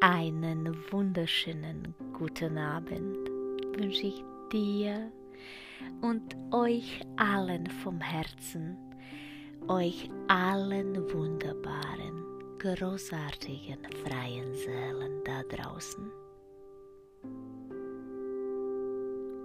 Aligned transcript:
Einen 0.00 0.76
wunderschönen 0.92 1.92
guten 2.16 2.56
Abend 2.56 3.28
wünsche 3.76 4.06
ich 4.06 4.24
dir 4.52 5.10
und 6.02 6.36
euch 6.52 7.00
allen 7.16 7.66
vom 7.66 8.00
Herzen, 8.00 8.76
euch 9.66 10.08
allen 10.28 10.94
wunderbaren, 11.12 12.24
großartigen, 12.60 13.80
freien 14.04 14.54
Seelen 14.54 15.20
da 15.24 15.42
draußen. 15.42 16.12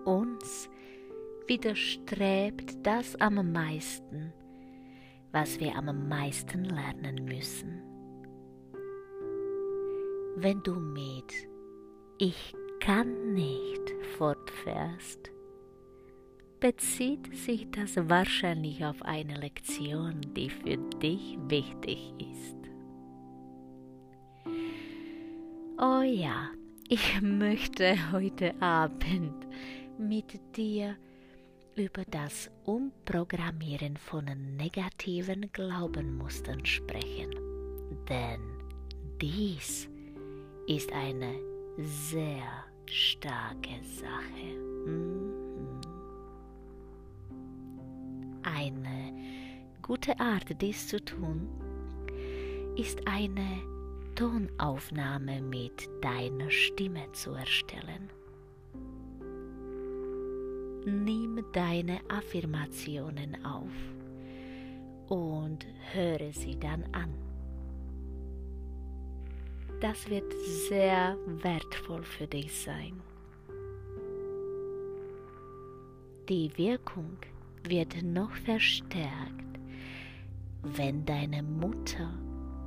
Uns 0.06 0.70
widerstrebt 1.48 2.76
das 2.84 3.16
am 3.16 3.52
meisten, 3.52 4.32
was 5.32 5.60
wir 5.60 5.76
am 5.76 6.08
meisten 6.08 6.66
lernen 6.66 7.26
müssen 7.26 7.93
wenn 10.36 10.62
du 10.64 10.76
mit 10.76 11.34
Ich 12.18 12.54
kann 12.80 13.34
nicht 13.34 13.94
fortfährst, 14.18 15.32
bezieht 16.60 17.36
sich 17.36 17.70
das 17.72 17.96
wahrscheinlich 17.98 18.84
auf 18.86 19.02
eine 19.02 19.36
Lektion, 19.40 20.22
die 20.36 20.50
für 20.50 20.78
dich 21.00 21.38
wichtig 21.48 22.14
ist. 22.20 22.58
Oh 25.78 26.02
ja, 26.02 26.50
ich 26.88 27.22
möchte 27.22 28.12
heute 28.12 28.54
Abend 28.62 29.48
mit 29.98 30.40
dir 30.56 30.96
über 31.76 32.04
das 32.10 32.50
Umprogrammieren 32.64 33.98
von 33.98 34.26
negativen 34.58 35.52
Glaubenmustern 35.52 36.66
sprechen. 36.66 37.32
Denn 38.08 38.42
dies 39.20 39.90
ist 40.68 40.92
eine 40.94 41.34
sehr 41.78 42.66
starke 42.86 43.82
Sache. 43.84 44.58
Mhm. 44.86 45.34
Eine 48.44 49.14
gute 49.82 50.20
Art, 50.20 50.62
dies 50.62 50.88
zu 50.88 51.04
tun, 51.04 51.48
ist 52.78 53.08
eine 53.08 53.62
Tonaufnahme 54.16 55.42
mit 55.42 55.90
deiner 56.02 56.50
Stimme 56.50 57.12
zu 57.14 57.32
erstellen. 57.32 58.10
Nimm 60.86 61.44
deine 61.54 62.00
Affirmationen 62.10 63.44
auf 63.46 63.72
und 65.10 65.66
höre 65.94 66.32
sie 66.32 66.60
dann 66.60 66.84
an. 66.92 67.33
Das 69.84 70.10
wird 70.10 70.32
sehr 70.70 71.18
wertvoll 71.26 72.04
für 72.04 72.26
dich 72.26 72.58
sein. 72.58 73.02
Die 76.30 76.50
Wirkung 76.58 77.18
wird 77.68 78.02
noch 78.02 78.32
verstärkt, 78.32 79.60
wenn 80.62 81.06
deine 81.06 81.44
Mutter 81.44 82.18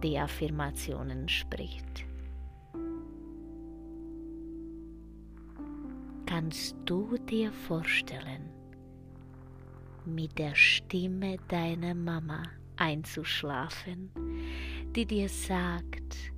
die 0.03 0.19
Affirmationen 0.19 1.27
spricht. 1.27 2.05
Kannst 6.27 6.77
du 6.84 7.17
dir 7.31 7.50
vorstellen, 7.50 8.50
mit 10.05 10.39
der 10.39 10.55
Stimme 10.55 11.39
deiner 11.48 11.94
Mama 11.94 12.42
einzuschlafen, 12.77 14.11
die 14.94 15.06
dir 15.06 15.31
sagt, 15.31 16.35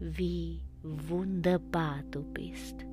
wie 0.00 0.62
wunderbar 0.82 2.02
du 2.10 2.22
bist, 2.22 2.86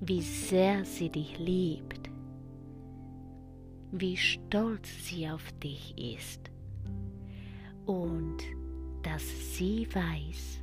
wie 0.00 0.20
sehr 0.20 0.84
sie 0.84 1.08
dich 1.08 1.38
liebt, 1.38 2.10
wie 3.92 4.16
stolz 4.16 4.88
sie 5.06 5.28
auf 5.28 5.52
dich 5.62 5.96
ist. 5.96 6.50
Und 7.86 8.38
dass 9.02 9.22
sie 9.56 9.86
weiß, 9.94 10.62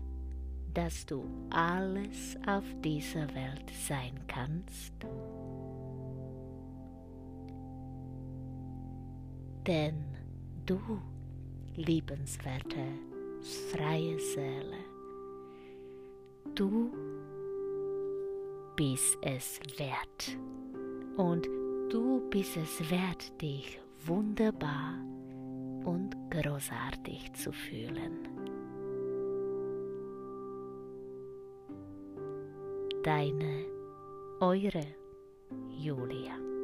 dass 0.73 1.05
du 1.05 1.23
alles 1.49 2.37
auf 2.45 2.65
dieser 2.83 3.27
Welt 3.33 3.71
sein 3.87 4.13
kannst. 4.27 4.93
Denn 9.65 10.05
du, 10.65 10.79
liebenswerte, 11.75 12.85
freie 13.71 14.19
Seele, 14.19 14.96
du 16.57 16.91
bist 18.75 19.17
es 19.21 19.59
wert. 19.77 20.37
Und 21.15 21.47
du 21.89 22.21
bist 22.29 22.57
es 22.57 22.91
wert, 22.91 23.41
dich 23.41 23.79
wunderbar 24.05 24.95
und 25.85 26.15
großartig 26.31 27.31
zu 27.33 27.51
fühlen. 27.51 28.27
Deine, 33.03 33.65
eure 34.39 34.85
Julia. 35.69 36.56